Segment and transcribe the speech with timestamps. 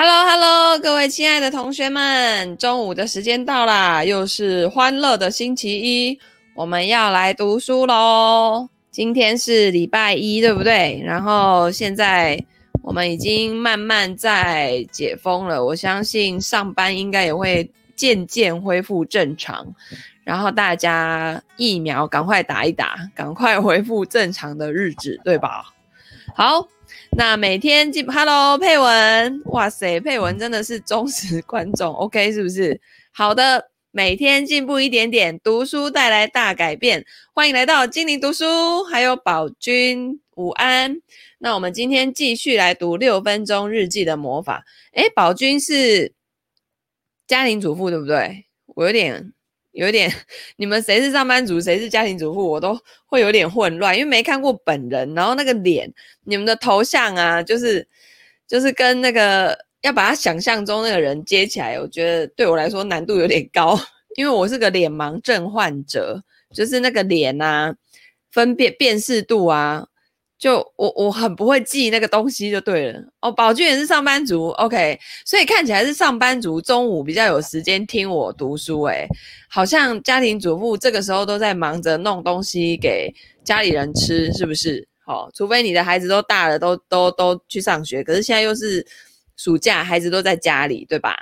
[0.00, 6.20] Hello，Hello，各位亲爱的同学们，中午的时间到啦，又是欢乐的星期一，
[6.54, 8.68] 我们要来读书喽。
[8.92, 11.02] 今天是礼拜一，对不对？
[11.04, 12.40] 然后现在
[12.80, 19.66] 我们已经慢慢在解封了，我相信上班应该也会渐渐恢复正常。
[20.22, 25.74] 然后大家疫苗赶快打一打，赶快恢复正常的日子，对吧？
[26.36, 26.68] 好。
[27.18, 32.80] 那每天进，Hello 佩文，哇塞，佩文真的是忠实观众，OK 是不是？
[33.10, 41.02] 好的，每天进步一点点，读书带来大改变，欢迎来到精灵读书，还有宝君午安。
[41.38, 44.64] 那我们今天继续来读六分钟日记的魔法。
[44.92, 46.14] 诶，宝君是
[47.26, 48.46] 家庭主妇对不对？
[48.76, 49.32] 我有点。
[49.78, 50.12] 有点，
[50.56, 55.92] 你们谁是上班族，谁是家庭主妇，我都会有点混乱，因为没看过本人，然后那个脸，
[56.24, 57.86] 你们的头像啊，就是
[58.46, 63.78] 就是跟那个要把他想象中那个人接起来，我觉得对我来说难度有点高，
[64.16, 66.22] 因为我是个脸盲症患者，
[66.52, 67.76] 就是那个脸啊，
[68.32, 69.86] 分辨辨识度啊。
[70.38, 73.32] 就我我很不会记那个东西就对了哦。
[73.32, 78.82] 宝俊也是上班族，OK，所以看起来是上班族，中午比较有时间听我读书。
[78.82, 79.08] 诶，
[79.50, 84.86] 好像家庭主妇这个时候都在忙着弄东西给家里人吃，是不是？
[85.04, 88.04] 好、哦，除非你的孩子都大了，都都都去上学。
[88.04, 88.86] 可是现在又是
[89.36, 91.16] 暑假，孩子都在家里，对吧？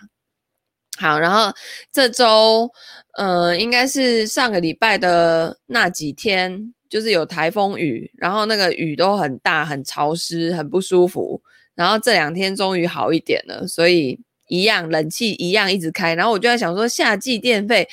[0.98, 1.52] 好，然后
[1.90, 2.70] 这周，
[3.16, 6.74] 呃，应该是上个礼拜的那几天。
[6.88, 11.40] 就是有台风雨，然后那个雨都很大，很潮湿，很不舒服。
[11.74, 16.14] 然后这两天终于好一点了，所以一样冷气一样一直开。
[16.14, 17.88] 然后我就在想说，夏季电费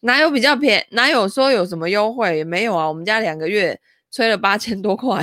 [0.00, 0.94] 哪有比较便宜？
[0.94, 2.36] 哪有说有什么优惠？
[2.36, 5.22] 也没有啊，我们家两个月吹了八千多块，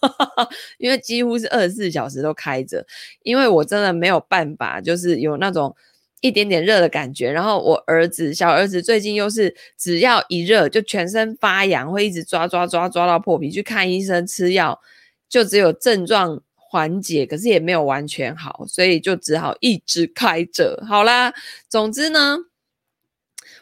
[0.78, 2.86] 因为几乎是二十四小时都开着。
[3.22, 5.74] 因为我真的没有办法，就是有那种。
[6.20, 14.78] 一点点热的感觉，然后我儿子小儿子最近又是只要一热就全身发痒，会一直抓抓抓抓到破皮，去看医生吃药，
[15.30, 20.84] 就只有症状缓解，可是也没有完全好，所以就只好一直开着。
[20.86, 21.32] 好啦，
[21.70, 22.36] 总之呢，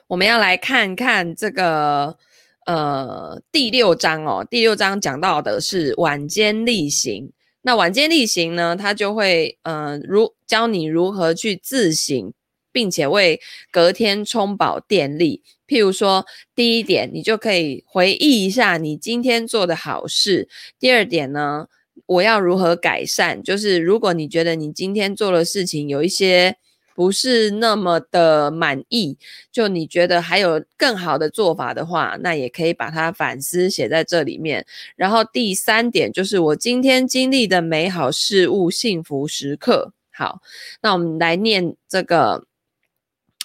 [0.08, 2.18] 我们要来看看这个
[2.66, 7.30] 呃第六章哦，第六章讲到的是晚间例行。
[7.62, 12.32] 那晚间例行呢，它就会呃如教你如何去自省。
[12.78, 13.40] 并且为
[13.72, 15.42] 隔天充饱电力。
[15.66, 16.24] 譬如说，
[16.54, 20.48] 第一点，你就可以回忆一下你今天做的好事。
[20.78, 21.66] 第二点呢，
[22.06, 23.42] 我要如何改善？
[23.42, 26.56] 就是如果你觉得你今天做的事情有一些
[26.94, 29.18] 不是那么的满意，
[29.50, 34.64] 就你觉得还有更好的做法的话，那也可以把它反思写在这里面。
[34.94, 39.92] 然后第三点就是我今天经历的美好事物、幸福时刻。
[40.12, 40.40] 好，
[40.80, 42.47] 那我们来念这个。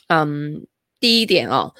[0.08, 0.66] 嗯，
[1.00, 1.74] 第一点哦，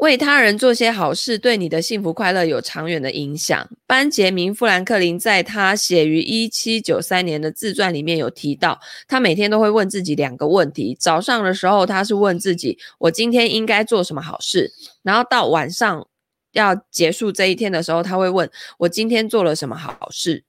[0.00, 3.68] 为他人做些好事，对你的幸福快乐有长远的影响。
[3.86, 14.72] 班杰明·富兰克林在他写于一七九三年的自传里面有提到，他每天都会问自己两个问题：早上的时候，他是问自己“我今天应该做什么好事”，
[15.02, 16.06] 然后到晚上
[16.52, 20.44] 要结束这一天的时候，他会问“我今天做了什么好事”。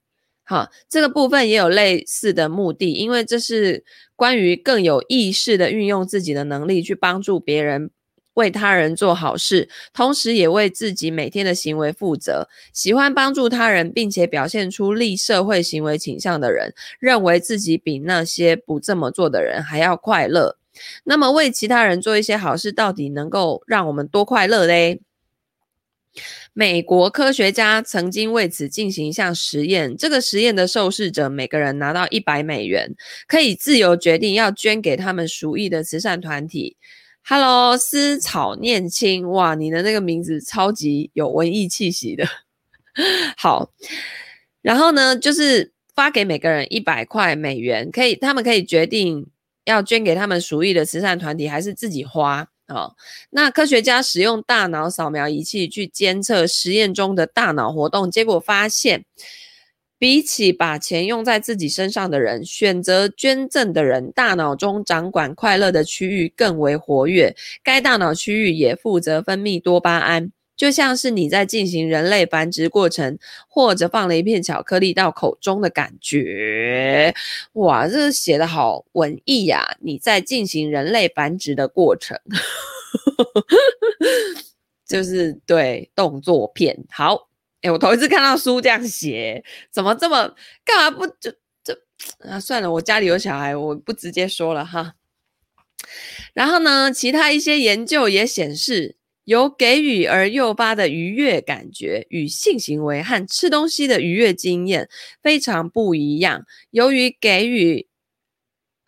[0.48, 3.84] 好，这个部分也有类似的目的，因为这是
[4.16, 7.90] 关于更有意识的运用自己的能力去帮助别人，
[8.32, 12.48] 为他人做好事，同时也为自己每天的行为负责。
[12.72, 20.56] 喜欢帮助他人，并且表现出利社会行为倾向的人，认为自己比那些不这么做的人还要快乐。
[21.04, 25.02] 那么，为其他人做一些好事，到底能够让我们多快乐嘞？
[26.52, 32.94] 美国科学家曾经为此进行一项实验，这个实验的受试者每个人拿到一百美元，
[33.26, 36.76] 可以自由决定要捐给他们属意的慈善团体。
[37.24, 42.26] Hello，思草念青，哇，你的那个名字超级有文艺气息的。
[43.36, 43.70] 好，
[44.62, 49.26] 然后呢，就是发给每个人一百块美元，可以，他们可以决定
[49.66, 52.48] 要捐给他们属意的慈善团体，还是自己花。
[52.70, 52.96] 好，
[53.30, 59.06] 那科学家使用大脑扫描仪器去监测实验中的大脑活动，结果发现，
[59.98, 70.30] 比起把钱用在自己身上的人，选择捐赠的人，大脑中掌管快乐的区域更为活跃，该大脑区域也负责分泌多巴胺。
[70.58, 73.16] 就像是你在进行人类繁殖过程，
[73.46, 77.14] 或者放了一片巧克力到口中的感觉，
[77.52, 82.18] 哇，这写得好文艺呀、你在进行人类繁殖的过程，
[84.84, 86.84] 就是对动作片。
[86.90, 87.28] 好，
[87.62, 90.34] 诶，我头一次看到书这样写，怎么这么
[90.64, 91.30] 干嘛不就
[91.62, 91.72] 就
[92.28, 94.94] 啊，算了，我家里有小孩，我不直接说了哈。
[96.34, 98.96] 然后呢，其他一些研究也显示，
[99.28, 104.88] 由给予而诱发的愉悦感觉与性行为和吃东西的愉悦经验
[105.22, 106.46] 非常不一样。
[106.70, 107.86] 由于给予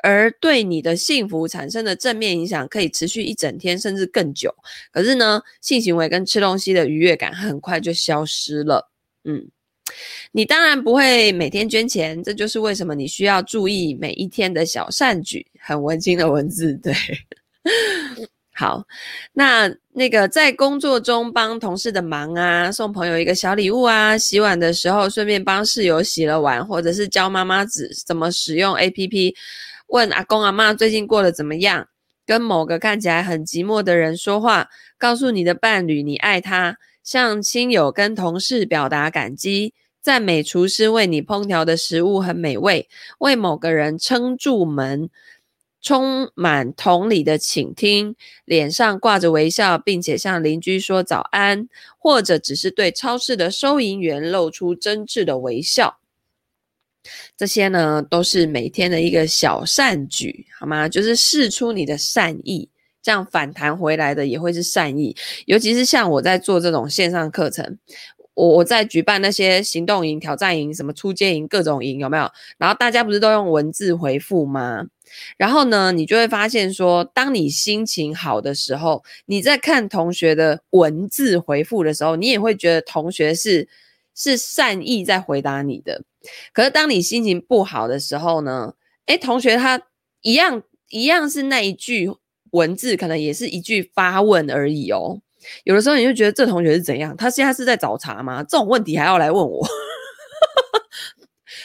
[0.02, 4.54] 而对你的幸福产生的正面影响可以持续一整天甚至更久，
[4.90, 8.90] 可是呢，性行为跟吃东西的愉悦感很快就消失了。
[9.24, 9.46] 嗯，
[10.32, 15.46] 你当然不会每天捐钱，这就是为什么你需要注意每一天的小善举。
[15.58, 16.94] 很温馨的文字，对。
[18.60, 18.84] 好，
[19.32, 29.34] 那那个在工作中帮同事的忙啊，送朋友一个小礼物啊，洗碗的时候顺便帮室友洗了碗，或者是教妈妈子怎么使用 APP。
[29.86, 31.88] 问阿公阿妈最近过得怎么样？
[32.26, 34.68] 跟某个看起来很寂寞的人说话，
[34.98, 39.72] 告诉你的伴侣你爱他，向亲友跟同事表达感激，
[40.02, 42.90] 赞美厨师为你烹调的食物很美味，
[43.20, 45.08] 为某个人撑住门，
[45.80, 51.68] 充满同理的倾听，脸上挂着微笑，并且向邻居说早安，
[51.98, 55.98] 或者只是对超市的收银员露出真挚的微笑。
[57.34, 60.86] 这些呢，都是每天的一个小善举，好吗？
[60.86, 62.68] 就是释出你的善意，
[63.02, 65.16] 这样反弹回来的也会是善意。
[65.46, 67.78] 尤其是像我在做这种线上课程，
[68.40, 72.26] 我我在举办那些行动营、挑战营、什么出街营、各种营，有没有？
[72.56, 74.86] 然后大家不是都用文字回复吗？
[75.36, 83.68] 然后呢，你就会发现说，当你心情好的时候，你在看同学的文字回复的时候，你也会觉得同学是
[84.14, 86.02] 是善意在回答你的。
[86.54, 88.72] 可是当你心情不好的时候呢？
[89.06, 89.82] 诶，同学他
[90.22, 92.08] 一样一样是那一句
[92.52, 95.20] 文字，可能也是一句发问而已哦。
[95.64, 97.16] 有的时候你就觉得这同学是怎样？
[97.16, 98.42] 他现在是在找茬吗？
[98.42, 99.66] 这种问题还要来问我？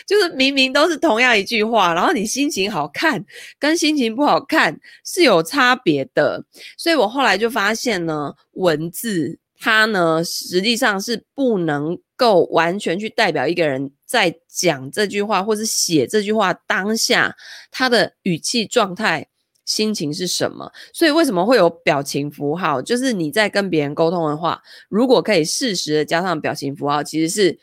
[0.08, 3.24] 就是明明都是同样一句话，然后你心情好看
[3.58, 6.44] 跟心情不好看是有差别的。
[6.78, 17.36] 所以我后来就发现呢，文字它呢实际上是不能够完全去代表一个人在讲这句话或是写这句话当下
[17.72, 19.28] 他的语气状态、
[19.66, 20.72] 心情是什么。
[20.94, 22.82] 所以为什么会有表情符号？
[22.82, 27.60] 就是你在跟别人沟通的话，如果可以适时的加上表情符号，其实是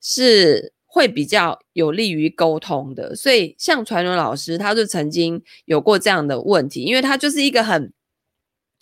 [0.00, 3.16] 是会比较有利于沟通的。
[3.16, 7.92] 所以像传伦老师，他就曾经有过这样的问题，因为他就是一个很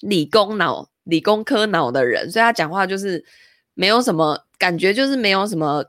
[0.01, 3.25] 理工脑、理工科脑的人，所以他讲话就是
[3.75, 4.45] 没有什么。
[4.57, 5.85] 感觉就是没有什么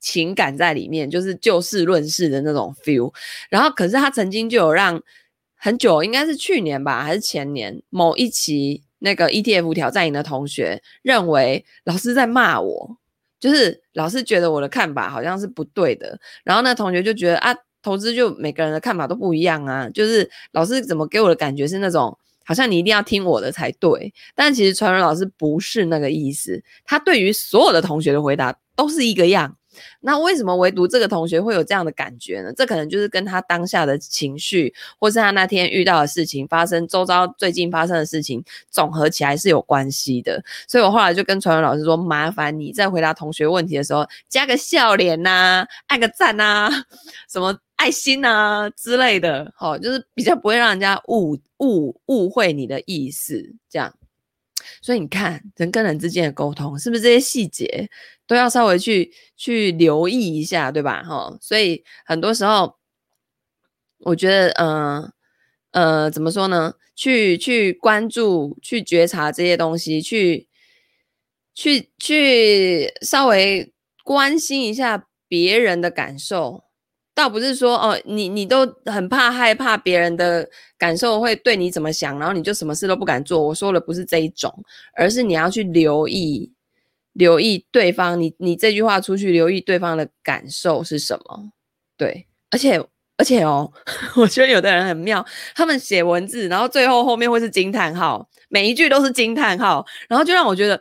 [0.00, 3.12] 情感在里面，就是就事论事的那种 feel。
[3.50, 5.02] 然后，可是他曾经就有让
[5.64, 12.98] 很久，应该是去年吧，还是前年某一期那个 ETF 挑战营的同学认为老师在骂我，
[13.40, 16.20] 就是老师觉得我的看法好像是不对的。
[16.44, 22.14] 然后那同学就觉得啊，投资就每个人的看法都不一样啊，就是老师怎么给我的感觉是那种。
[22.46, 29.56] 好像你一定要听我的才对，但其实传伦老师不是那个意思，他对于所有的同学的回答都是一个样。
[30.00, 32.52] 那为什么唯独这个同学会有这样的感觉呢？
[32.56, 40.42] 这可能就是跟他当下的情绪，或是他那天遇到的事情发生，周遭最近发生的事情总合起来是有关系的。
[40.68, 46.70] 所以我后来就跟传文老师说：“麻烦你在回答同学问题的时候，加个笑脸呐、按个赞呐、
[47.28, 53.92] 什么。”爱心啊之类的，好，就是比较不会让人家误误误会你的意思，这样。
[54.80, 57.90] 所以你看，人跟人之间的沟通，是不是这些细节
[58.26, 61.02] 都要稍微去去留意一下，对吧？
[61.02, 62.76] 哈，所以很多时候，
[63.98, 65.12] 我觉得，嗯
[65.72, 66.74] 呃，呃，怎么说呢？
[66.96, 70.48] 去去关注、去觉察这些东西，去
[71.52, 73.72] 去去稍微
[74.04, 76.62] 关心一下别人的感受。
[77.14, 83.40] 倒不是说哦，你你都很怕害怕别人的感受会对你怎么想，然后你就什么事都不敢做。
[83.40, 84.52] 我说的不是这一种，
[84.94, 86.52] 而是你要去留意，
[87.14, 88.20] 留意对方。
[88.20, 91.50] 你你这句话出去，留意对方的感受是什么？
[91.96, 92.78] 对，而且
[93.16, 93.72] 而且哦，
[94.14, 100.80] 我觉得有的人很妙，他们写文字，然后最后后面会是惊叹号，每一句都是惊叹号，然后就让我觉得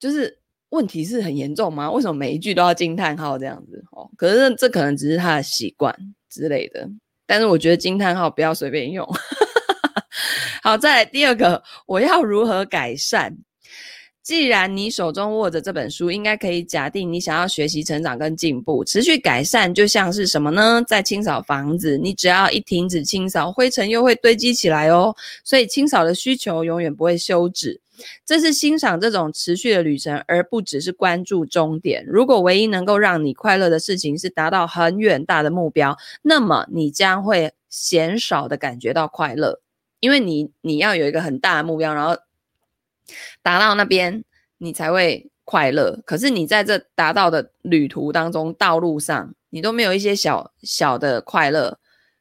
[0.00, 0.38] 就是。
[0.70, 1.88] 问题是很严重吗？
[1.88, 3.82] 为什么每一句都要惊叹号这样子？
[3.92, 5.96] 哦，可是这可能只是他的习惯
[6.28, 6.86] 之类的。
[7.24, 9.08] 但是我觉得惊叹号不要随便用。
[10.64, 13.34] 好，再来第二个，我要如何改善？
[14.26, 20.82] 既然你手中握着这本书，应该可以假定你想要学习、成长跟进步，持续改善，就像是什么呢？
[20.84, 25.14] 在清扫房子，你只要一停止清扫，灰尘又会堆积起来哦。
[25.44, 27.80] 所以清扫的需求永远不会休止。
[28.24, 32.04] 这是欣赏这种持续的旅程，而不只是关注终点。
[32.04, 39.60] 如果唯一能够让你快乐的事情是达到很远大的目标，那么你将会鲜少的感觉到快乐，
[40.00, 42.16] 因为你你要有一个很大的目标，然后
[43.42, 44.24] 达到那边，
[44.58, 46.00] 你才会快乐。
[46.04, 51.78] 可是你在这达到的旅途当中，道路上你都没有一些小小的快乐。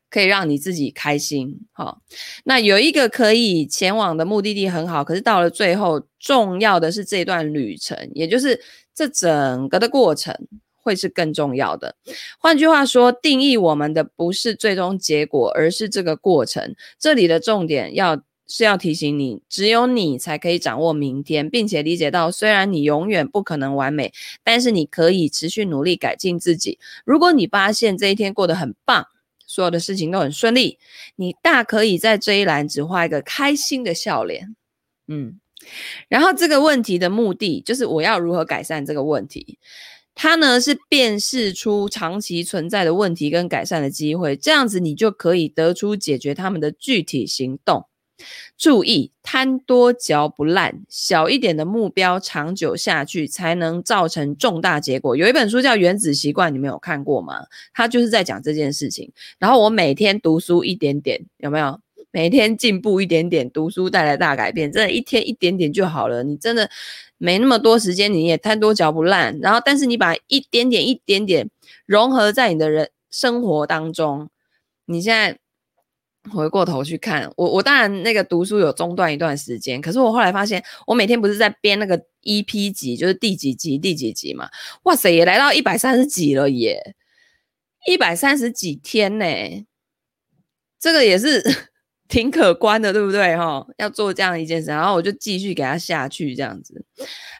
[0.07, 1.99] 可以让你自己开心，好。
[2.45, 8.57] 那有一个可以前往的目的地很好，可是到了最后，重要的是这段旅程，也就是
[8.93, 10.33] 这整个的过程
[10.73, 11.97] 会是更重要的。
[12.39, 16.73] 换句话说，定义我们的不是最终结果，而是这个过程。
[16.97, 26.77] 这里的重点要是要提醒你，只有你才可以掌握明天，并且理解到，虽然你永远不可能完美，但是你可以持续努力改进自己。
[27.05, 29.07] 如果你发现这一天过得很棒，
[29.47, 30.77] 所有的事情都很顺利，
[31.15, 34.55] 你大可以在这一栏只画一个开心的笑脸，
[35.07, 35.39] 嗯，
[36.07, 39.57] 然后这个问题的目的就是我要如何改善这个问题，
[40.13, 47.85] 它呢是辨识出长期存在的问题跟改善的机会，这样子你就可以得出解决他们的具体行动。
[48.57, 55.17] 注意，贪多嚼不烂，小一点的目标长久下去才能造成重大结果。
[55.17, 57.45] 有一本书叫《原子习惯》，你们有看过吗？
[57.73, 59.11] 他就是在讲这件事情。
[59.37, 61.79] 然后我每天读书一点点，有没有？
[62.11, 66.23] 每天进步一点点，读书带来大改变，真的，一天一点点就好了。
[66.23, 66.69] 你真的
[67.17, 69.37] 没那么多时间，你也贪多嚼不烂。
[69.41, 71.49] 然后，但是你把一点点、一点点
[71.85, 74.29] 融合在你的人生活当中，
[74.85, 75.37] 你现在。
[76.31, 84.49] 回过头去看我，我当然那个读书有中断一段时间，可是我后来发现，我每天不是在编那个 EP 集，就是第几集第几集嘛？
[84.83, 86.95] 哇塞，也来到一百三十几了耶，
[87.87, 89.25] 一百三十几天呢，
[90.79, 91.43] 这个也是。
[92.07, 93.35] 挺可观的，对不对？
[93.35, 96.85] 哈，要做这样一件事，然后我就继续给他下去，这样子。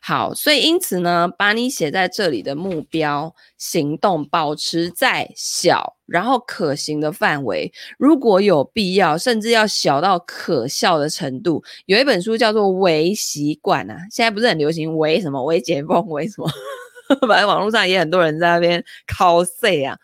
[0.01, 11.63] 好，所以因此呢，把你写在这里的目标行动保持在小，然后可行的范围，如果有必要，甚至要小到可笑的程度。
[11.85, 16.49] 有一本书叫做《微习惯》啊，现在不是很流行“微什么微解封”“微什么
[17.27, 19.97] ”，反正网络上也很多人在那边 cos 啊。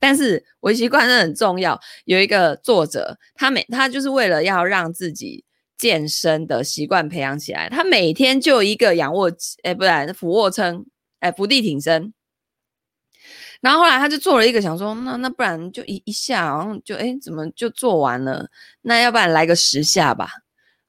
[0.00, 1.78] 但是微习惯真的很重要。
[2.04, 5.44] 有一个作者，他每他就是为了要让自己
[5.76, 10.86] 健身的习惯培养起来，他每天就一个仰卧起，哎，不然俯卧撑，
[11.20, 12.12] 哎，伏地挺身。
[13.60, 18.48] 然后后来他就做了一个，想说，那那不然就一一下，然后就哎，怎么就做完了？
[18.82, 20.28] 那要不然来个十下吧。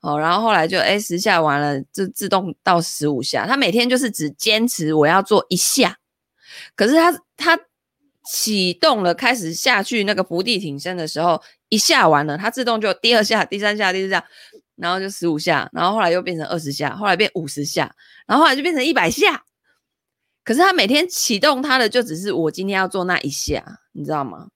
[0.02, 3.48] 哦，然后后来就哎，十下完了，就自动到十五下。
[3.48, 5.98] 他每天就是只坚持我要做一下，
[6.76, 7.60] 可是他他。
[8.32, 14.24] 启动了，开始下去那个伏地挺身的时候，一下完了，它自动就第二下、第三下、第四下，
[14.76, 17.96] 然后就十五下，然后后来又变成二十下，后来变五十下，
[18.28, 19.44] 然后后来就变成一百下。
[20.44, 24.50] 可是它每天启动它的就只是我今天要做那一下，你知道吗？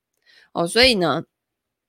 [0.51, 1.24] 哦，所以呢，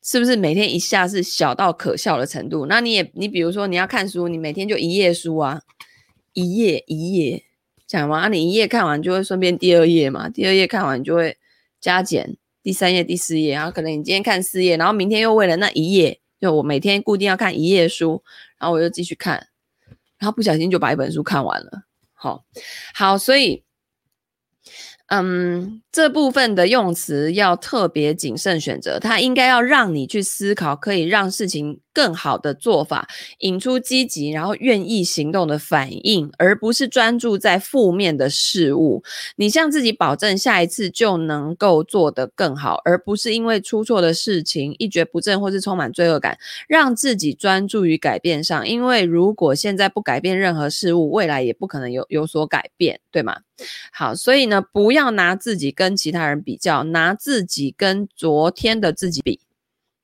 [0.03, 2.65] 是不是每天一下是小到可笑的程度？
[2.65, 5.61] 那你也，你比如说你要看书，你每天就一页书啊，
[6.33, 7.45] 一页一页
[7.87, 11.37] 讲完，你一页看完就会顺便第二页嘛，第二页看完就会。
[11.85, 18.23] 加减第三页、第四页，然后可能你今天看四页，然后明天又为了那一页，就我每天固定要看一页书，
[18.59, 19.49] 然后我又继续看，
[20.17, 21.83] 然后不小心就把一本书看完了。
[22.15, 22.47] 好，
[22.95, 23.63] 好，所以。
[25.09, 33.09] 嗯，这部分的用词要特别谨慎选择，它应该要让你去思考，可以让事情更好的做法，
[33.39, 39.03] 引出积极然后愿意行动的反应，而不是专注在负面的事物。
[39.37, 46.37] 你向自己保证下一次就能够做得更好，而不是因为出错的事情一蹶不振或是充满罪恶感，
[46.69, 48.69] 让自己专注于改变上。
[48.69, 53.37] 因为如果现在不改变任何事物，未来也不可能有有所改变，对吗？
[53.93, 59.39] 好，所以呢，不要拿自己跟其他人比较，拿自己跟昨天的自己比，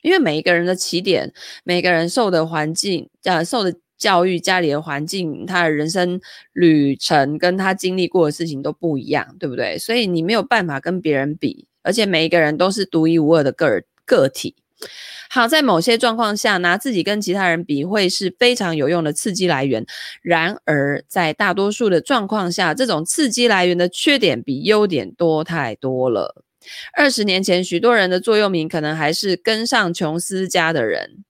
[0.03, 1.33] 因为每一个人的起点，
[1.65, 6.21] 每个人受的环境，呃，受的教育，家里的环境，他的人生
[6.53, 9.79] 旅程，跟他经历过的事情都不一样，对不对？
[9.79, 14.55] 所以你没有办法跟别人比，而且每一个人都是独一无二的个个体。
[15.29, 19.85] 好，在某些状况下，拿自己跟其他人比会是非常有用的刺激来源。
[20.23, 26.43] 然而，在大多数的状况下，这种刺激来源的缺点比优点多太多了。
[26.93, 31.25] 二十年前，许多人的座右铭可能还是跟上琼斯家的人。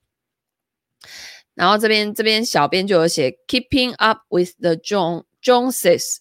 [1.53, 6.17] 然后这边这边小编就有写 “keeping up with the Joneses”，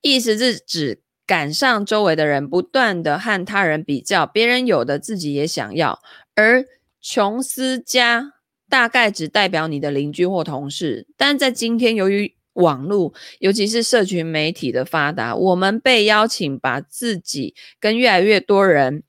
[0.00, 6.00] 意思是指赶上周围的人，不断的和他人比较，别人有的自己也想要，
[6.34, 6.64] 而
[7.00, 8.32] 琼斯家
[8.68, 19.02] 大概只代表你的邻居或同事，但在今天，由于网络，尤其是社群媒体的发达，我们被邀请把自己跟越来越多人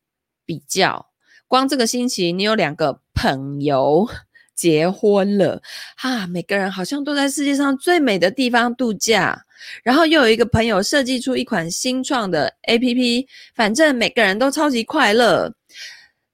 [0.46, 1.08] 比较。
[1.48, 4.08] 光这个星期，你有两个朋友
[4.56, 5.62] 结婚了，
[5.98, 9.46] 哈，每个人好像都在世界上最美的地方度假。
[9.84, 13.25] 然后又有一个朋友设计出一款新创的 APP，
[13.56, 15.53] 反正每个人都超级快乐。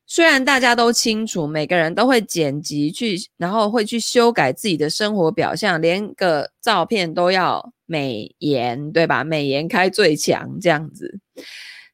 [0.07, 9.24] 虽然大家都清楚，每个人都会剪辑去，然后会去修改自己的生活表象，连个照片都要美颜，对吧？
[9.24, 11.19] 美颜开最强，这样子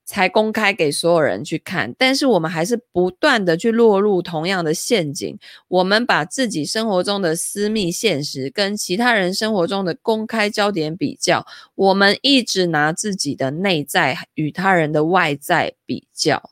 [0.05, 1.95] 才公开给所有人去看。
[1.97, 5.39] 但是我们还是不断的去落入同样的陷阱，
[5.69, 16.50] 我们把自己生活中的私密现实跟其他人生活中的公开焦点比较，我们一直拿自己的内在与他人的外在比较。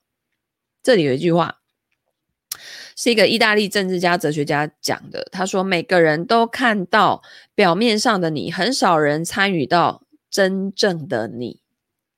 [0.81, 1.59] 这里有一句话，
[2.95, 5.27] 是一个意大利政治家、哲学家讲的。
[5.31, 7.21] 他说：“每个人都看到
[7.53, 11.61] 表面上的你，很少人参与到真正的你。”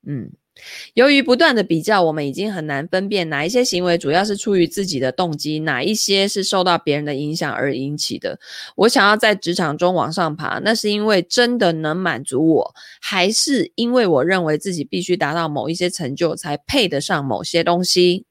[0.08, 0.32] 嗯，
[0.96, 8.40] 由于不断的比较，我们已经很难分辨哪一些行为主要是出于自己的动机，哪一些是受到别人的影响而引起的。
[8.76, 18.26] 我想要在职场中往上爬，那是因为真的能满足我，还是因为我认为自己必须达到某一些成就才配得上某些东西？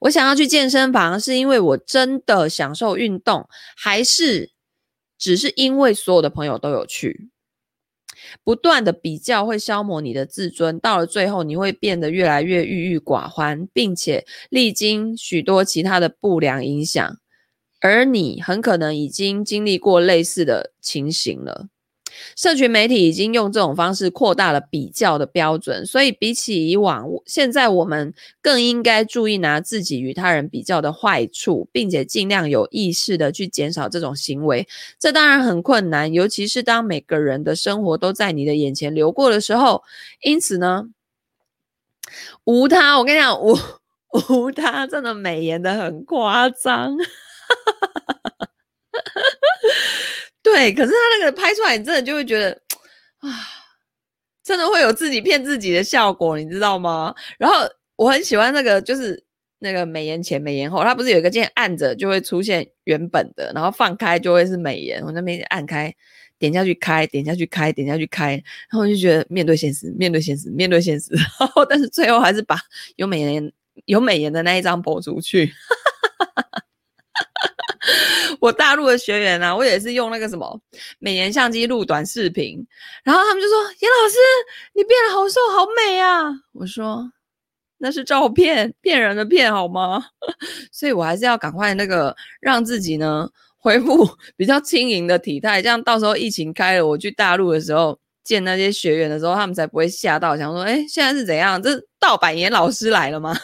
[0.00, 4.50] 我想要去健身房，是因为我真的享受运动，还是
[5.18, 7.28] 只是因为所有的朋友都有去？
[8.44, 17.18] 不断的比较会消磨你的自尊，到了最后，你会变得越来越郁郁寡欢，并且历经许多其他的不良影响，
[17.80, 21.68] 而你很可能已经经历过类似的情形了。
[22.36, 34.66] 社群媒体已经用这种方式扩大了比较的标准，所以比起以往，现在我们更应该注意拿自己与他人比较的坏处，并且尽量有意识的去减少这种行为。
[34.98, 39.82] 这当然很困难，尤其是当每个人的生活都在你的眼前流过的时候。
[40.22, 40.88] 因此呢，
[42.44, 43.56] 无他，我跟你讲，无
[44.28, 46.96] 无他真的美颜的很夸张。
[50.52, 52.50] 对，可是他那个拍出来，你真的就会觉得
[53.20, 53.28] 啊，
[54.44, 57.14] 真的会有自己骗自己的效果，你知道吗？
[57.38, 57.56] 然后
[57.96, 59.24] 我很喜欢那个，就是
[59.60, 65.02] 那个美颜前、美颜后，它不是有一个键按着就会出现原本的，然后放开就会是美颜。
[65.02, 65.94] 我那边按开，
[66.38, 71.14] 点下去开，点下去开，点下去开，然后我就觉得面对现实，面对现实，面对现实。
[71.40, 72.58] 然后但是最后还是把
[72.96, 73.52] 有美颜、
[73.86, 75.50] 有美颜的那一张播出去。
[78.40, 80.60] 我大陆的学员啊，我也是用那个什么
[80.98, 82.64] 美颜相机录短视频，
[83.04, 84.16] 然后他们就说：“严老师，
[84.74, 87.10] 你变得好瘦，好美啊！”我说
[87.78, 90.04] ：“那是照片，骗人的骗好吗？”
[90.72, 93.28] 所以我还是要赶快那个让自己呢
[93.58, 101.62] 恢复 比较轻盈的体态，这样到时候疫情开了，我去大陆的时候见那些学员的时候，他们才不会吓到，想说：“哎，现在是怎样？
[101.62, 103.36] 这盗版严老师来了吗？”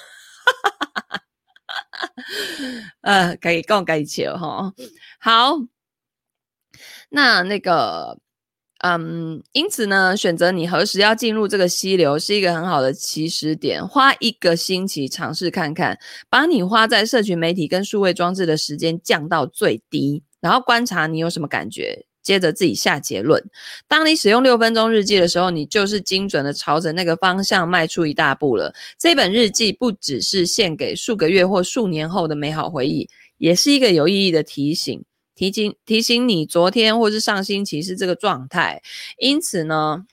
[3.03, 4.73] 呃，可以更改一切哈。
[5.21, 5.57] 好，
[7.11, 8.19] 那那个，
[8.79, 13.87] 嗯，因此呢，选择你何时要进入这个溪流是一个很好的起始点。
[13.87, 22.07] 花一个星期尝试看看，把你花在社群媒体跟数位装置的时间降到最低，然后观察你有什么感觉。
[22.29, 23.43] 接着自己下结论。
[23.87, 28.75] 当你使用六分钟日记的时候，你就是精准的朝着那个方向迈出一大步了。
[28.99, 35.03] 这本日记不只是献给数个月或数年后的美好回忆，也是一个有意义的提醒，
[35.35, 38.83] 提醒提醒你昨天或是上星期是这个状态。
[39.17, 40.05] 因此呢，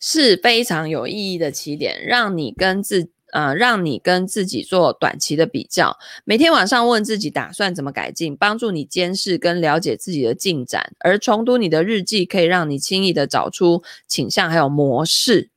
[0.00, 3.10] 是非常有意义的起点，让你跟自。
[3.32, 10.92] 呃，让你跟自己做短期的比较，每天晚上问自己打算怎么改进，帮助你监视跟了解自己的进展。
[11.00, 15.50] 而重读你的日记，可以让你轻易的找出倾向还有模式。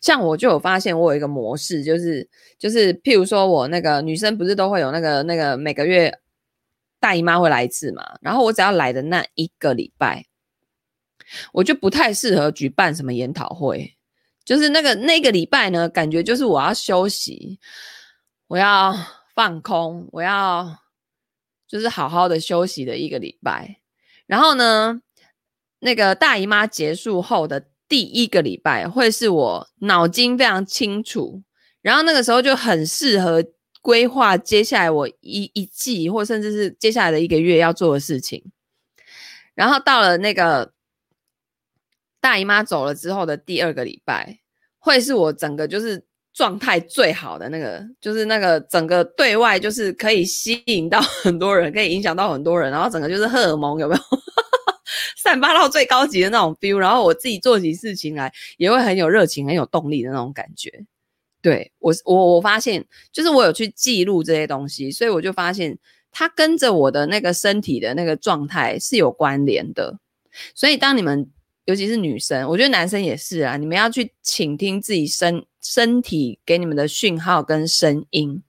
[0.00, 6.20] 像我就有发现，我有一个模式，就是就是，譬如说我那个女生不是都会有那个那个每个月
[7.00, 10.26] 大姨妈会来一次嘛，然后我只要来的那一个礼拜，
[11.52, 13.97] 我就不太适合举办什么研讨会。
[14.48, 17.58] 就是那个那个礼拜呢，感觉就是我要休息，
[18.46, 18.94] 我要
[19.34, 20.78] 放空，我要
[21.68, 23.82] 就是好好的休息的一个礼拜。
[24.26, 25.02] 然后呢，
[25.80, 31.42] 那个大姨妈结束后的第一个礼拜，会是我脑筋非常清楚，
[31.82, 33.44] 然后那个时候就很适合
[33.82, 38.42] 规划接下来我一一季，或甚至是接下来的一个月要做的事情。
[39.54, 40.72] 然后到了那个。
[42.20, 44.38] 大姨妈走了之后的第二个礼拜，
[44.78, 54.00] 会是我整个就是状态最好的那个，就是那个整个对外就是可以吸引到 很多人，可以影响到很多人，然后整个就是荷尔蒙有没有
[55.16, 60.72] 散发到最高级的那种 feel，然后我自己做起事情来也会很有热情、很有动力的那种感觉。
[61.40, 65.78] 对，我我我发现，就是我有去记录这些东西，所以我就发现
[66.10, 69.98] 它跟着我的那个身体的那个状态是有关联的。
[70.54, 71.30] 所以当你们
[71.68, 78.42] 尤其是女生，我觉得男生也是啊，你们要去倾听自己身身体给你们的讯号跟声音。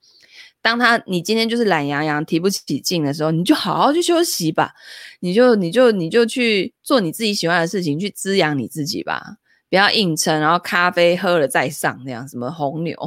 [0.62, 4.73] 当他你今天就是懒洋洋提不起劲的时候，你就好好去休息吧，
[5.19, 9.36] 你就你就你就去做你自己喜欢的事情，去滋养你自己吧。
[9.69, 12.97] 不要硬撑，然后咖啡喝了再上那样，什么红牛，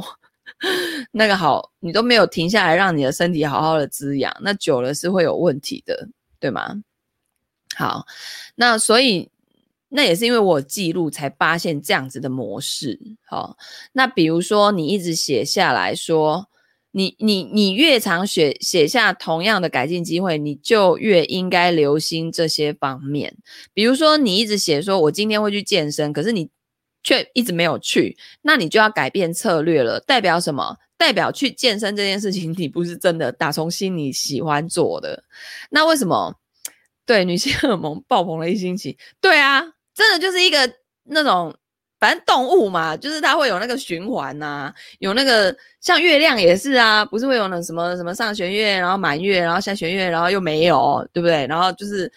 [1.11, 6.07] 那个好，你都没有停下来让你的身体好好的滋养，那久了是会有问题的，
[6.39, 6.83] 对吗？
[7.75, 8.05] 好，
[8.53, 9.31] 那所以
[9.93, 12.99] 那也是因为我记录才发现这样子的模式。
[13.25, 13.55] 好，
[13.93, 16.47] 那比如说你一直写下来说，
[16.91, 23.37] 你你你越常写写下同样的改进机会，你就越应该留心这些方面。
[23.73, 26.49] 比如说你一直写说我今天会去健身，可是你。
[27.05, 29.99] 却一直没有去，那你就要改变策略了。
[29.99, 30.77] 代表什么？
[30.95, 35.25] 代表去健身这件事情，你不是真的打从心里喜欢做的。
[35.69, 36.35] 那为什么？
[37.05, 38.97] 对，女性荷尔蒙爆棚了一星期。
[39.19, 40.71] 对啊，真的就是一个
[41.03, 41.53] 那种，
[41.99, 51.45] 反正动物嘛，就是它会有那个循环呐、有那个像月亮也是啊，不是会有那什么什么上弦月，然后满月，然后下弦月，然后又没有，对不对？
[51.47, 52.11] 然后就是。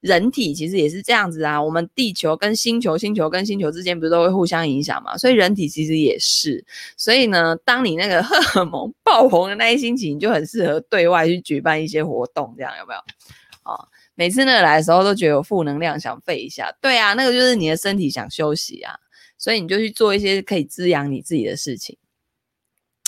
[0.00, 5.14] 人体其实也是这样子啊，我们地球跟星球，星球跟星球之间不是都会互相影响嘛？
[5.18, 6.64] 所以人体其实也是。
[6.96, 13.00] 所以呢，当你那个荷尔蒙爆棚的那一星期，你就很适合对外去举办一些活动，这样有没有？
[13.64, 13.88] 哦，
[14.20, 16.70] 每次那个来的时候都觉得有负能量，想废一下。
[16.78, 18.94] 对啊，那个就是你的身体想休息啊，
[19.38, 21.96] 所以你就去做一些可以滋养你自己的事情。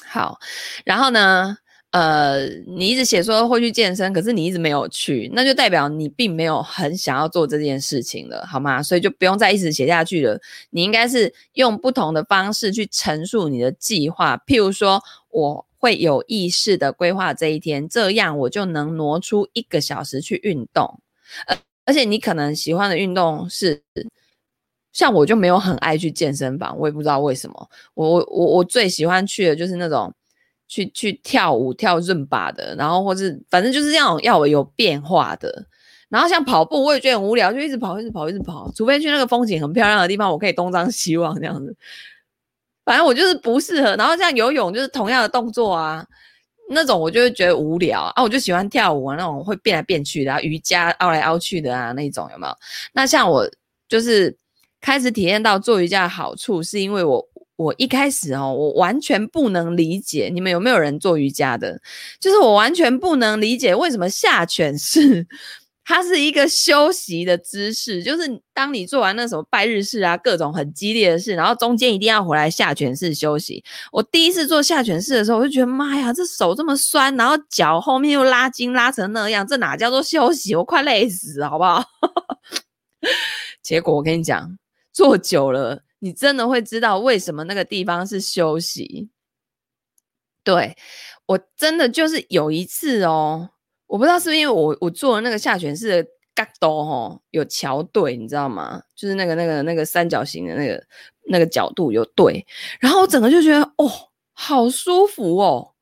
[0.07, 0.38] 好，
[0.87, 1.59] 然后呢？
[1.90, 8.83] 呃，你一直写说会去健身，可是你一直没有去，那就代表你并没有很想要做这件事情了，好吗？
[8.83, 10.40] 所以就不用再一直写下去了。
[10.70, 21.01] 你应该是用不同的方式去陈述你的计划，譬如说，我会有意识的规划这一天，这样我就能挪出一个小时去运动。
[21.49, 23.83] 呃，而且你可能喜欢的运动是，
[24.92, 27.68] 像我就没有很爱去健身房，我也不知道为什么。
[27.95, 30.14] 我我我我最喜欢去的就是那种。
[30.68, 35.66] 去去跳舞跳润巴的，然后或是反正就是这样要有变化的。
[36.09, 38.73] 然后像跑步，我也觉得很无聊，就一直跑，一直跑，一直跑。
[38.75, 41.77] 除非去那个风景很漂亮的地方，我可以东张西望这样子。
[42.85, 43.97] 反正我就是不适合。
[43.97, 46.05] 然后像游泳，就是同样的动作啊，
[46.71, 48.23] 那种我就会觉得无聊啊。
[48.23, 52.57] 我就喜欢跳舞啊，那种会变来变去的啊，瑜伽凹来凹去的啊，那种有没有？
[52.92, 53.49] 那像我
[53.88, 54.37] 就是
[54.81, 57.29] 开始体验到做瑜伽的好处，是因为我。
[57.57, 61.81] 我一开始哦，我完全不能理解，你们有没有人做瑜伽的？
[62.18, 65.25] 就是我完全不能理解为什么下犬式
[65.85, 73.64] 它是一个休息的姿势，就是当你做完那什么拜日式啊，各种很激烈的事，然后中间一定要回来下犬式休息。
[73.90, 80.55] 我第一次做下犬式的时候，我就觉得妈呀，这手这么酸，然后脚后面又拉筋拉成那样，这哪叫做休息？
[80.55, 81.85] 我快累死，好不好？
[83.61, 84.57] 结果我跟你讲，
[84.92, 85.83] 做久了。
[85.99, 89.09] 你真的会知道为什么那个地方是休息？
[90.42, 90.77] 对，
[91.27, 93.51] 我真的就是有一次哦，
[93.92, 98.83] 我不知道是不是因为我我做的那个下犬式的角度哦，有桥对，你知道吗？
[98.96, 100.83] 就是那个那个那个三角形的那个
[101.28, 102.46] 那个角度有对，
[102.81, 103.90] 然后我整个就觉得哦，
[104.33, 105.74] 好舒服哦，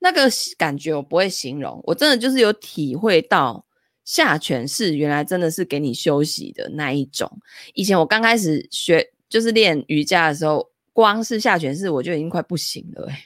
[0.00, 3.64] 那个感觉我不会形容，我真的就是有体会到
[4.04, 7.30] 下犬式原来真的是给你休息的那一种。
[7.74, 9.12] 以前我刚开始学。
[9.30, 13.24] 就是练瑜伽的时候，光是下犬式我就已经快不行了哎、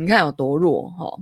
[0.00, 1.20] 你看有多弱齁。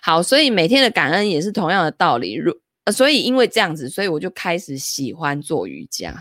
[0.00, 2.34] 好，所以每天的感恩也是同样的道理。
[2.34, 6.14] 如呃所以因为这样子，所以我就开始喜欢做瑜伽。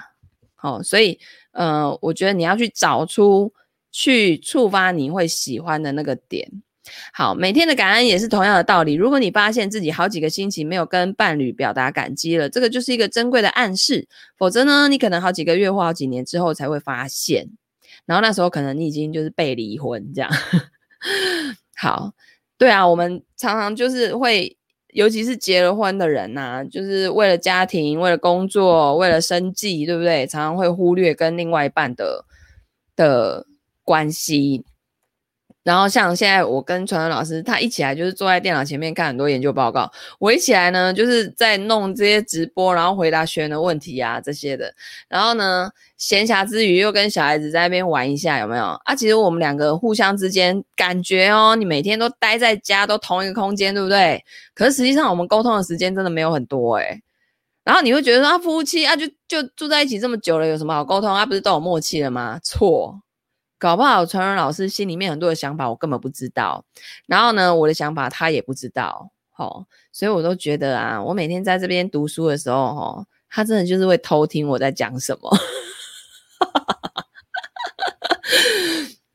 [0.55, 1.19] 好，所以
[1.51, 3.53] 呃，我觉得你要去找出
[3.91, 6.47] 去触发你会喜欢的那个点。
[7.13, 8.93] 好，每天的感恩也是同样的道理。
[8.93, 14.07] 如果你发现自己好几个星期没有跟伴侣表达感激了，这个就是一个珍贵的暗示。
[14.37, 17.49] 否则呢，你可能好几个月或好几年之后才会发现。
[18.05, 20.31] 然后那时候可能你已经就是被离婚这样。
[21.81, 22.13] 好，
[22.59, 24.55] 对啊，我们常常就是会，
[24.93, 30.27] 尤其是结了婚的人呐、啊，就是为了家庭、为了工作、为了生计，对不对？
[30.27, 32.23] 常常会忽略跟另外一半的
[32.95, 33.47] 的
[33.83, 34.63] 关系。
[35.63, 44.73] 然后像现在我跟传传老师，他一起来就是坐在电脑前面看很多研究报告，我一起来呢就是在弄这些直播，然后回答学员的问题啊这些的。
[45.07, 48.63] 然后呢，闲暇之余又跟小孩子在那边玩一下，有没有？
[48.85, 54.23] 啊，其实我们两个互相之间感觉哦，你每天都待在家，都同一个空间，对不对？
[54.55, 57.01] 可是实际上我们沟通的时间真的没有很多诶。
[57.63, 61.23] 然后你会觉得说啊，夫妻啊就就住在一起这么久了，有什么好沟通啊？
[61.23, 62.39] 不是都有默契了吗？
[62.43, 62.99] 错。
[63.61, 66.65] 搞不好传人老师心里面很多的想法，我根本不知道。
[67.05, 69.11] 然后呢，我的想法他也不知道。
[69.37, 75.29] 齁，所以我都觉得啊，我每天在这边读书的时候，齁，他真的就是会偷听我在讲什么。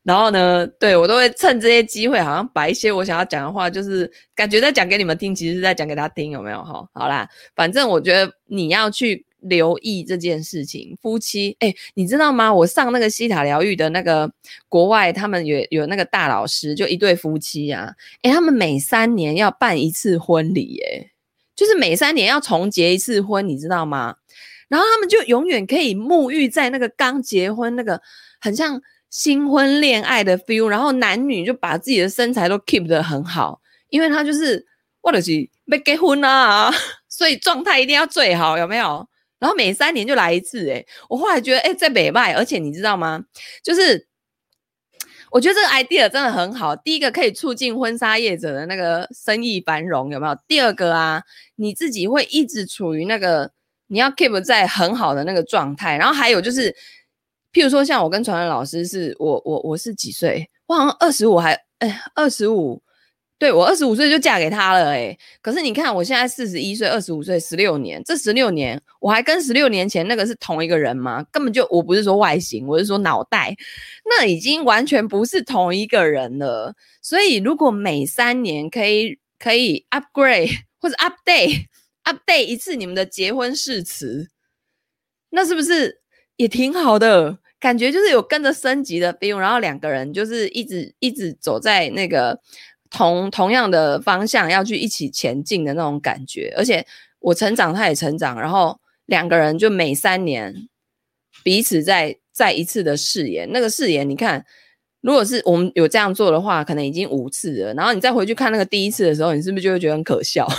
[0.03, 6.59] 然后呢，对，我都会趁这些机会，好像把一些我想要讲的话，就是感觉在讲给你们听，其实是在讲给他听，有没有？
[6.59, 9.26] 齁，好啦，反正我觉得你要去。
[9.39, 12.53] 留意这件事情，夫妻，哎，你知道吗？
[12.53, 14.31] 我上那个西塔疗愈的那个
[14.67, 21.11] 国外，他们有有那个大老师，就一对夫妻啊，哎，他们每三年要办一次婚礼，哎，
[21.55, 24.15] 就是每三年要重结一次婚，你知道吗？
[24.67, 28.01] 然后他们就永远可以沐浴在那个刚结婚那个
[28.41, 34.65] 很像新婚恋爱的 feel，然后男女就把自己的身材都 keep 得很好，因为他就是
[34.99, 36.69] 或者是没结婚啊，
[37.07, 39.07] 所以状态一定要最好，有没有？
[39.39, 43.23] 然后每三年就来一次，诶，我后来觉得，诶，在北外，而且你知道吗？
[43.63, 44.07] 就是
[45.31, 46.75] 我觉得这个 idea 真的很好。
[46.75, 50.35] 第一个可以促进婚纱业者的那个生意繁荣，有没有？
[50.47, 51.21] 第二个啊，
[51.55, 53.51] 你自己会一直处于那个
[53.87, 55.97] 你要 keep 在很好的那个状态。
[55.97, 56.71] 然后还有就是，
[57.53, 60.49] 譬如说像我跟传文老师是，我我我是几岁？
[60.65, 62.81] 我好像二十五还，哎，二十五。
[63.39, 71.23] 对，我二十五岁就嫁给他了诶，可是你看我现在四十一岁，二十五岁，十六年，这十六年我还跟十六年前那个是同一个人吗？
[71.31, 73.55] 根本就我不是说外形，我是说脑袋，
[74.05, 76.73] 那已经完全不是同一个人了。
[76.99, 80.49] 所以如果每三年可以可以 upgrade
[80.81, 81.65] 或者 update
[82.05, 84.29] update 一次你们的结婚誓词，
[85.29, 86.01] 那是不是
[86.37, 87.37] 也挺好的？
[87.59, 92.39] 感觉就是有跟着升级的 feel，然后两个人就是一直一直走在那个。
[92.89, 96.85] 同同样的方向要去一起前进的那种感觉，而且
[97.19, 100.69] 我成长，他也成长，然后两个人就每三年
[101.43, 103.49] 彼此再再一次的誓言。
[103.51, 104.45] 那个誓言，你看，
[105.01, 107.73] 如果是我们有这样做的话，可能已经五次了。
[107.73, 110.47] 然后你再回去看那个第一次的时候，你是不是就会觉得很可笑？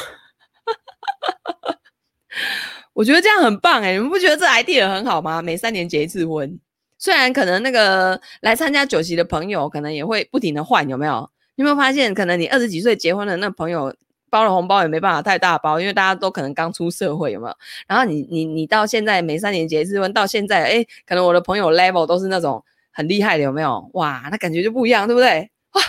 [2.93, 5.41] 我觉得这样很棒哎，你们不觉得这 idea 很好吗？
[5.41, 6.59] 每三年结一次婚，
[6.99, 11.31] 虽然可能那个来参加酒席的朋友可能也会不停的换，有没有？
[11.59, 13.93] 你有没有发现，可能你二十几岁结婚的那朋友
[14.31, 17.57] 包了红包也没办法太大包，因为大家都可能刚出社会，有没有？
[17.89, 23.91] 然后你你你到现在每三年结一次婚，到现在，哎，可能我的朋友 level 都是那种很厉害的，有没有？
[23.95, 25.51] 哇，那感觉就不一样，对不对？
[25.73, 25.83] 哇，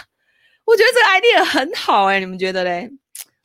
[0.66, 2.90] 我觉得这个 idea 很好哎，你们觉得嘞？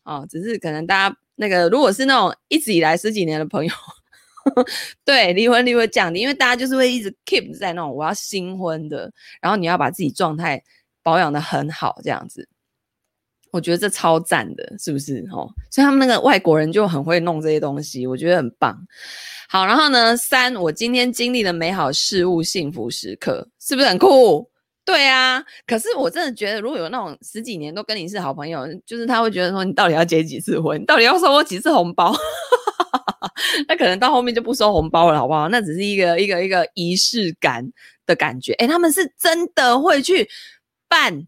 [0.05, 3.75] 哦，只是可能大家那个如果是那种一直以来十几年的朋友，
[5.05, 10.63] 对，离婚率会降低，因为大家就是会一直 keep 在那种我要新婚的，然后你要把自己状态。
[11.05, 12.49] 保养得很好，这样子，
[13.53, 15.25] 我觉得这超赞的，是不是？
[15.31, 18.77] 哦，所以他们那个外国人就很会弄这些东西，我觉得很棒。
[19.49, 24.51] 好，然后呢，三，我今天经历的美好事物、幸福时刻，是不是很酷？
[24.85, 25.45] 对啊。
[25.67, 30.85] 可是我真的觉得，如果有那种十几年都跟你是好朋友，就是他会觉得说，你到底要结几次婚？
[30.87, 32.13] 到底要收我几次红包？
[33.69, 35.49] 那可能到后面就不收红包了，好不好？
[35.51, 37.65] 那只是一个一个一个仪式感
[38.07, 38.53] 的感觉。
[38.55, 40.29] 诶，他们是真的会去。
[40.95, 41.27] 办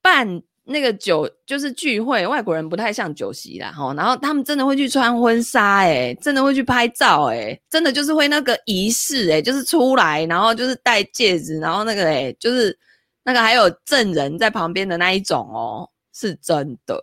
[0.00, 12.78] 办那个酒就是聚会，外国人不太像酒席啦，齁，然后他们真的会去穿婚纱，哎，真的会去拍照，哎，真的就是会那个仪式，哎，就是出来，然后就是戴戒指，然后那个，哎，就是
[13.24, 16.98] 那个还有证人在旁边的那一种哦，是真的，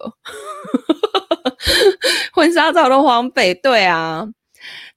[2.34, 4.28] 婚纱照都荒废，对啊，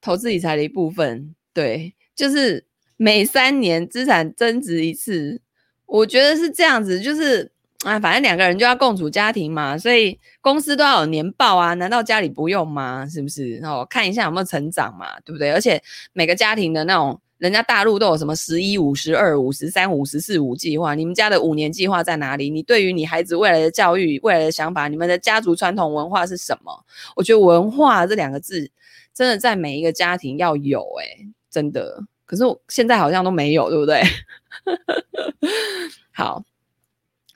[0.00, 5.42] 投资理财的一部分，对，就是每三年资产增值一次。
[5.88, 7.50] 我觉得是这样子，就是
[7.82, 13.06] 啊，反正两个人就要共处家庭嘛，所以公司都要有年报啊，难道家里不用吗？
[13.08, 13.56] 是不是？
[13.56, 15.50] 然后看一下有没有成长嘛，对不对？
[15.50, 22.50] 而且每个家庭的那种，人家大陆都有什么十一五、十二五、十三五、十四五计划，你们家的五年计划在哪里？
[22.50, 26.84] 你对于你孩子未来的教育、未来的想法，你们的家族传统文化是什么？
[27.16, 28.70] 我觉得文化这两个字
[29.14, 32.04] 真的在每一个家庭要有，诶，真的。
[32.28, 34.02] 可是我现在好像都没有，对不对？
[36.12, 36.44] 好，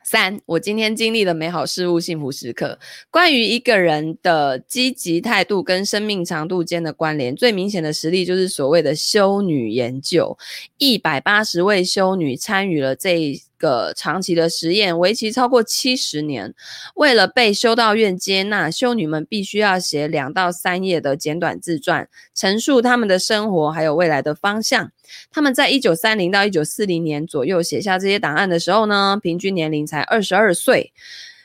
[0.04, 2.78] 三，我今天经历了美好事物、幸福时刻。
[3.10, 10.36] 关于一个人的积极态度跟生命长度间的关联，最明显的实例就是所谓的修女研究。
[10.76, 16.52] 一百八十位修女参与了这个长期的实验，为期超过七十年。
[16.96, 24.90] 为了被修道院接纳，修女们必须要写两到三页的简短自传，陈述他们的生活还有未来的方向。
[25.30, 30.92] 他们在一九三零到一九四零年左右写下这些档案的时候呢，平均年龄才二十二岁。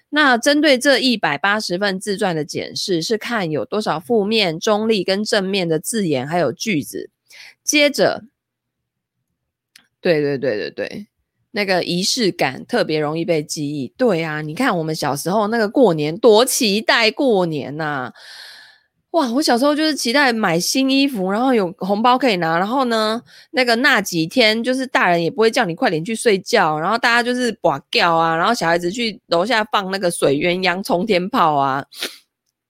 [0.10, 7.12] 那针对这一百八十份自传的检视，是看有多少负面、中立跟正面的字眼还有句子。
[7.63, 8.23] 接着。
[9.99, 11.08] 对对对对对，
[11.51, 13.91] 那个仪式感特别容易被记忆。
[13.97, 18.12] 对啊，你看我们小时候那个过年多期待过年呐、
[19.12, 31.86] 哇，我小时候就是期待买新衣服，然后有红包可以拿，然后呢，那个那几天就是大人也不会叫你快点去睡觉，然后大家就是跋轿啊，然后小孩子去楼下放那个水鸳鸯冲天炮啊，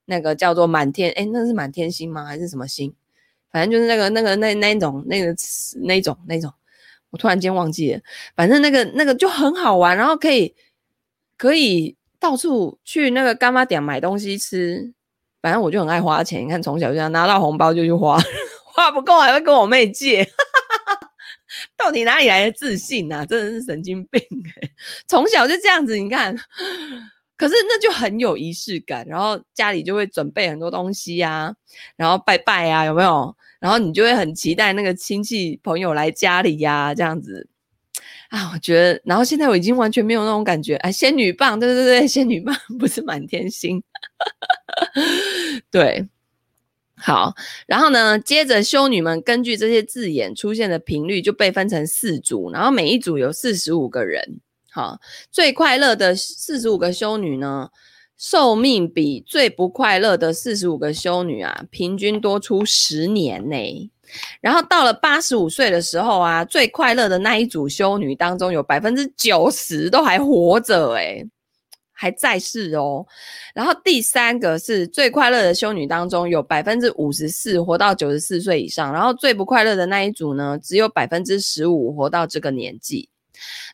[0.06, 2.24] 那个叫做满天，诶，那是满天星吗？
[2.24, 2.94] 还是什么星？
[3.52, 5.34] 反正就是那个那个那那种那个
[5.82, 6.50] 那种那种。
[7.10, 8.00] 我突然间忘记了，
[8.36, 10.54] 反正那个那个就很好玩，然后可以
[11.36, 14.92] 可以到处去那个干妈店买东西吃。
[15.40, 18.18] 反正我就很爱花钱，你看从小就这样拿到红包就去花，
[18.74, 20.28] 花不够还会跟我妹借。
[21.78, 23.24] 到底哪里来的自信啊？
[23.24, 24.20] 真的是神经病
[24.60, 24.70] 欸！
[25.06, 26.36] 从小就这样子，你看，
[27.36, 31.54] 可是那就很有仪式感，然后家里就会准备很多东西呀，
[31.96, 33.34] 然后拜拜啊，有没有？
[33.60, 37.48] 然后你就会很期待那个亲戚朋友来家里呀，这样子
[38.30, 39.00] 啊，我觉得。
[39.04, 43.82] 然后现在我已经完全没有那种感觉，哎，仙女棒，对对对，仙女棒 不是满天星，
[45.70, 46.06] 对，
[46.96, 47.34] 好。
[47.66, 54.40] 然后呢，接着修女们根据这些字眼出现的频率就被分成四组，然后每一组有四十五个人。
[54.70, 55.00] 好，
[55.32, 57.70] 最快乐的四十五个修女呢，
[58.18, 63.90] 寿命比最不快乐的四十五个修女啊，平均多出十年呢。
[64.40, 71.24] 然后到了八十五岁的时候啊，最快乐的那一组修女当中有百分之九十都还活着，诶，
[71.92, 73.06] 还在世哦。
[73.54, 83.10] 然后第三个是最快乐的修女当中有百分之五十四活到九十四岁以上，然后最不快乐的那一组呢，只有百分之十五活到这个年纪。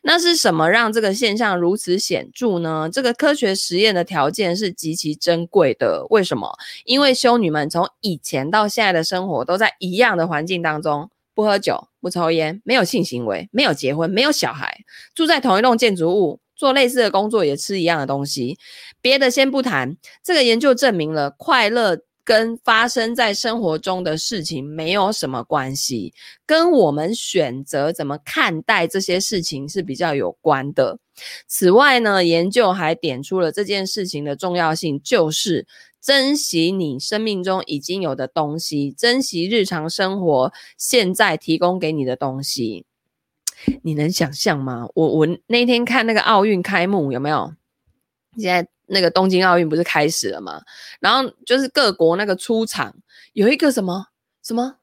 [0.03, 2.89] 那是什么让这个现象如此显著呢？
[2.91, 6.05] 这个科学实验的条件是极其珍贵的。
[6.09, 6.55] 为什么？
[6.83, 18.57] 因为修女们从以前到现在的生活都在一样的环境当中，不喝酒、不抽烟、没有性行为、没有结婚、没有小孩，住在同一栋建筑物，做类似的工作，也吃一样的东西。
[19.01, 21.99] 别的先不谈，这个研究证明了快乐。
[22.25, 26.11] 跟发生在生活中的事情没有什么关系，
[26.43, 30.97] 跟我们选择怎么看待这些事情是比较有关的。
[31.47, 35.67] 此外呢，研究还点出了这件事情的重要性，就是
[36.01, 42.85] 珍惜你生命中已经有的东西，珍惜日常生活现在提供给你的东西。
[43.83, 44.87] 你能想象吗？
[44.95, 47.53] 我我那天看那个奥运开幕，有没有？
[48.37, 48.67] 现在。
[48.87, 50.61] 那个东京奥运不是开始了吗？
[50.99, 52.95] 然后就是各国那个出场，
[53.33, 54.07] 有一个什么
[54.43, 54.77] 什么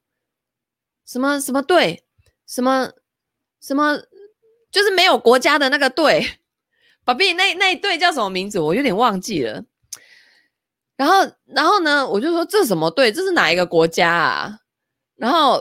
[1.07, 2.05] 什么什么队，
[2.47, 2.91] 什么
[3.61, 3.99] 什么，
[4.71, 6.39] 就是没有国家的那个队。
[7.05, 8.61] 宝贝，那那一队叫什么名字？
[8.61, 9.65] 我有点忘记了。
[10.97, 13.11] 然后，然后呢，我就说这什么队？
[13.11, 14.59] 这是哪一个国家啊？
[15.17, 15.61] 然后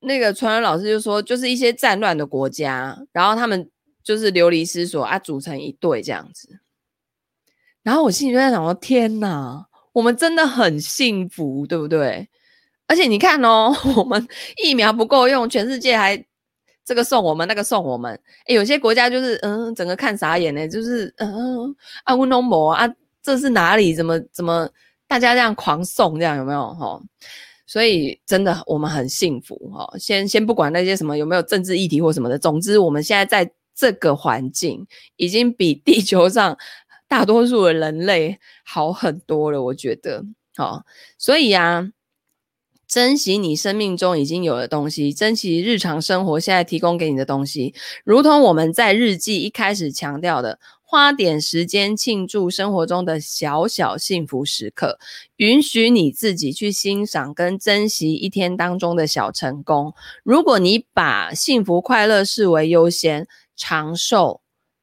[0.00, 3.70] 那个传人老师就说，就是一些战乱的国家，然后他们
[4.02, 6.60] 就是流离失所啊，组成一队这样子。
[7.88, 12.28] 然后我心里就在想说：“天哪，我们真的很幸福，对不对？
[12.86, 14.28] 而且你看哦， 我们
[14.62, 16.22] 疫苗不够用，全世界还
[16.84, 18.12] 这个送我们，那个送我们。
[18.46, 21.74] 诶，有些国家就是嗯，整个看傻眼呢，就是嗯
[22.04, 22.86] 啊乌龙魔啊，
[23.22, 23.94] 这是哪里？
[23.94, 24.68] 怎么怎么
[25.06, 26.74] 大家这样狂送，这样有没有？
[26.74, 27.00] 哈，
[27.66, 29.90] 所以真的我们很幸福哈。
[29.98, 36.54] 先先不管那些什么有没有政治议题或什么的，总之我们现在在这个环境已经比地球上。”
[37.08, 40.84] 大多数的人类好很多了，我觉得，好，
[41.16, 41.90] 所以啊，
[42.86, 54.98] 珍惜你生命中已经有的东西，珍惜日常生活现在提供给你的东西，如同我们在日记一开始强调的，花点时间庆祝生活中的小小幸福时刻，
[55.36, 59.94] 允许你自己去欣赏跟珍惜一天当中的小成功。
[60.22, 64.40] 如果你把幸福快乐视为优先，长寿。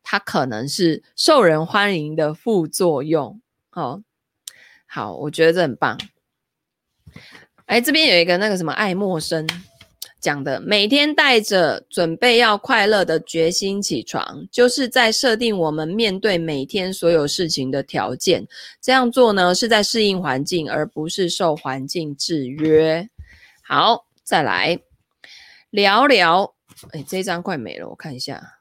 [0.08, 3.42] 它可能是受人欢迎的副作用，
[3.72, 4.04] 哦，
[4.86, 6.00] 好，我觉得这很棒。
[7.66, 9.50] 哎，这边有一个那个什么爱默生
[10.22, 18.48] 讲的，每天带着准备要快乐的决心起床，就是在设定我们面对每天所有事情的条件。
[18.80, 23.10] 这样做呢，是在适应环境，而不是受环境制约。
[23.64, 24.80] 好，再来
[25.72, 26.54] 聊聊。
[26.92, 28.52] 哎，这张快没了，我看一下。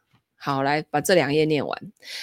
[0.44, 1.78] 好，来把这两页念完，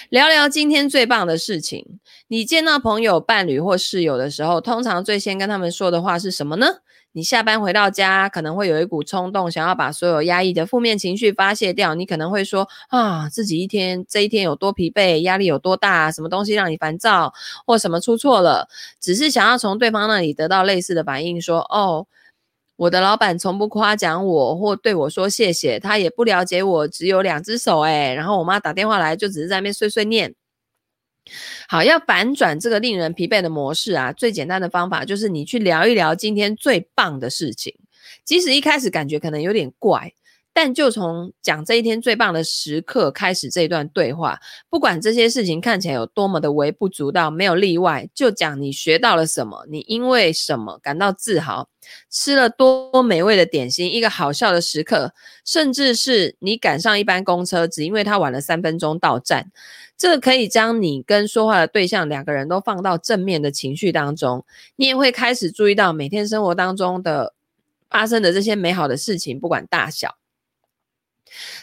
[0.08, 1.98] 聊聊今天最棒的事情。
[2.28, 6.68] 你见到朋友、伴侣或室友的时候，通常最先跟他们说的话是什么呢？
[7.10, 11.96] 你下班回到家，可能会有一股冲动，想要把所有压抑的负面情绪发泄掉。
[11.96, 17.34] 你可能会说啊，自己一天这一天有多疲惫，压力有多大，什么东西让你烦躁，
[17.66, 18.68] 或什么出错了，
[19.00, 22.06] 只是想要从对方那里得到类似的反应，说哦。
[22.82, 30.34] 我的老板从不夸奖我或对我说谢谢，他也不了解我，只有两只手诶，然后我妈打电话来，就只是在那边碎碎念。
[31.68, 37.72] 好，要反转这个令人疲惫的模式啊，最简单的方法就是你去聊一聊今天最棒的事情，
[38.24, 40.12] 即使一开始感觉可能有点怪。
[40.54, 44.38] 但就从讲这一天最棒的时刻开始这一段对话，
[44.68, 51.68] 不管这些事情看起来有多么的微不足道，没有例外，就讲你学到了什么，你因为什么感到自豪，
[52.10, 59.50] 吃了多美味的点心，一个好笑的时刻，甚至是你赶上一班公车，只因为他晚了三分钟到站，
[59.96, 64.44] 这可以将你跟说话的对象两个人都放到正面的情绪当中，
[64.76, 67.32] 你也会开始注意到每天生活当中的
[67.88, 70.16] 发生的这些美好的事情，不管大小。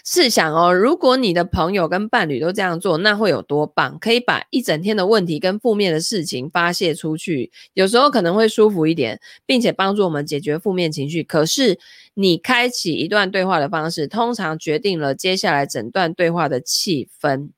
[0.05, 3.97] 试想哦，如果你的朋友跟伴侣都这样做，那会有多棒？
[3.99, 11.23] 可以把一整天的问题跟负面的事情发泄出去，有时候可能会舒服一点，并且帮助我们解决负面情绪。
[11.23, 11.79] 可是，
[12.13, 17.49] 你开启一段对话的方式，通常决定了接下来整段对话的气氛。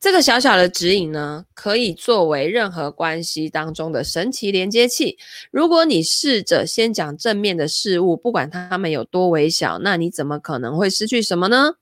[0.00, 5.18] 这个小小的指引呢，可以作为任何关系当中的神奇连接器。
[5.50, 11.74] 如果你试着先讲正面的事物，不管它们有多微小，那你怎么可能会失去什么呢？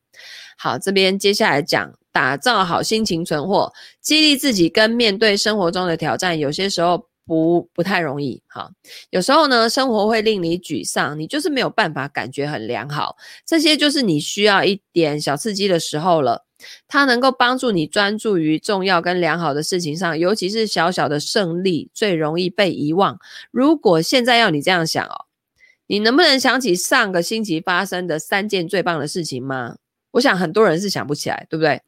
[0.58, 8.42] 好，这边接下来讲打造好心情存货，激励自己跟面对生活中的挑战，有些时候不不太容易。
[8.48, 8.68] 哈，
[9.10, 13.14] 有时候呢，生活会令你沮丧，你就是没有办法感觉很良好，
[13.46, 16.47] 这些就是你需要一点小刺激的时候了。
[16.86, 23.18] 它能够帮助你专注于重要跟良好的事情上，尤其是小小的胜利最容易被遗忘。
[23.50, 25.26] 如果现在要你这样想哦，
[25.86, 29.76] 你能不能想起上个星期发生的三件最棒的事情吗？
[30.12, 31.80] 我想很多人是想不起来，对不对？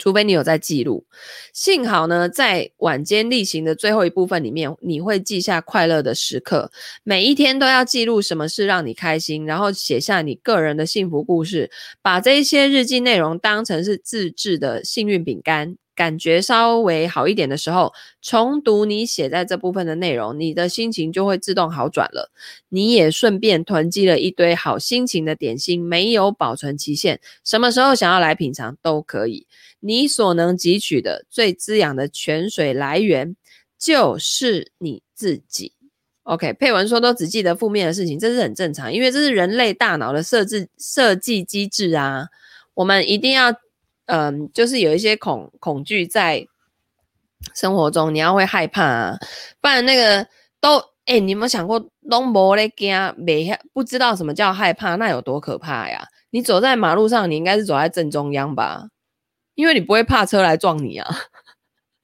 [0.00, 1.04] 除非你有在记录，
[1.52, 6.72] 幸好呢，在晚间例行的最后一部分里面，你会记下快乐的时刻。
[7.04, 11.70] 每一天都要记录什么事让你开心，然后写下你个人的幸福故事，
[12.00, 15.76] 把这一些日记内容当成是自制的幸运饼干。
[15.94, 22.30] 感觉稍微好一点的时候，重读你写在这部分的内容，你的心情就会自动好转了。
[22.70, 29.46] 你也顺便囤积了一堆好心情的点心，没有保存期限，什么时候想要来品尝都可以。
[29.80, 33.36] 你所能汲取的最滋养的泉水来源
[33.78, 35.74] 就是你自己。
[36.22, 42.28] OK，配文说都只记得负面的事情，这是很正常，因为这是人类大脑的设置设计机制啊。
[42.74, 43.54] 我们一定要。
[44.10, 46.44] 嗯，就是有一些恐恐惧在
[47.54, 49.18] 生活中，你要会害怕啊，
[49.60, 50.26] 不然那个
[50.60, 56.06] 都哎、你有没有想过，都没在怕，没不知道什么叫害怕，那有多可怕呀？
[56.30, 58.88] 你走在马路上，你应该是走在正中央吧，
[59.54, 61.08] 因为你不会怕车来撞你啊。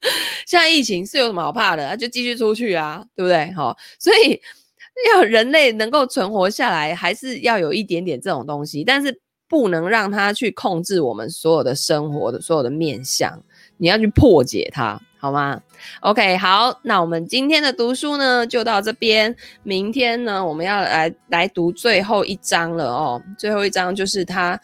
[0.47, 1.87] 现在疫情是有什么好怕的？
[1.89, 3.51] 那就继续出去啊，对不对？
[3.51, 4.41] 好，所以
[5.13, 9.21] 要人类能够存活下来，还是要有一点点这种东西，但是。
[9.47, 13.41] 不能让它去控制我们所有的生活的所有的面相，
[13.77, 15.61] 你要去破解它，好吗
[16.01, 24.59] ？OK，好，那我们今天的读书呢就到这边，明天呢我们要来来读最后一章了哦，最后一章就是它。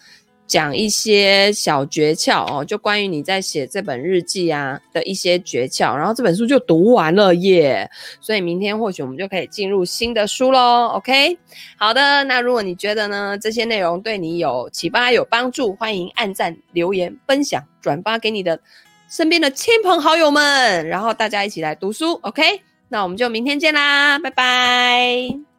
[0.45, 7.89] 讲一些小诀窍哦，就关于你在写这本日记啊的一些诀窍，然后这本书就读完了耶。
[8.21, 10.87] 所以明天或许我们就可以进入新的书喽。
[10.95, 11.37] OK，
[11.77, 18.59] 好的，那如果你觉得呢这些内容对你有启发、有帮助，欢迎按赞、留言、分享、转发给你的
[19.09, 22.19] 身边的亲朋好友们，然后大家一起来读书。
[22.21, 25.52] OK，那我们就明天见啦，拜拜。